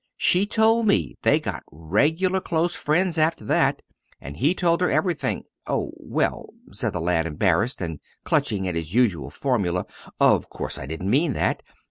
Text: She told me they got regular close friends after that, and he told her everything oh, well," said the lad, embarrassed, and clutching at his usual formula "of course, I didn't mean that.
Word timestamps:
She 0.17 0.47
told 0.47 0.87
me 0.87 1.13
they 1.21 1.39
got 1.39 1.61
regular 1.71 2.41
close 2.41 2.73
friends 2.73 3.19
after 3.19 3.45
that, 3.45 3.83
and 4.19 4.35
he 4.35 4.55
told 4.55 4.81
her 4.81 4.89
everything 4.89 5.43
oh, 5.67 5.91
well," 5.95 6.49
said 6.71 6.93
the 6.93 6.99
lad, 6.99 7.27
embarrassed, 7.27 7.81
and 7.81 7.99
clutching 8.23 8.67
at 8.67 8.73
his 8.73 8.95
usual 8.95 9.29
formula 9.29 9.85
"of 10.19 10.49
course, 10.49 10.79
I 10.79 10.87
didn't 10.87 11.11
mean 11.11 11.33
that. 11.33 11.61